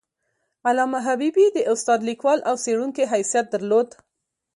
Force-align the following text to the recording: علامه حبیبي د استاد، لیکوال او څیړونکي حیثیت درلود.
علامه 0.67 0.99
حبیبي 1.07 1.47
د 1.53 1.57
استاد، 1.71 1.99
لیکوال 2.09 2.39
او 2.49 2.55
څیړونکي 2.63 3.03
حیثیت 3.13 3.45
درلود. 3.53 3.89